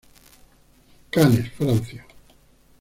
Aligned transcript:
Cannes, 1.11 1.49
Francia. 1.51 2.03